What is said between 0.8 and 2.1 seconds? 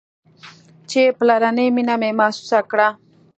چې پلرنۍ مينه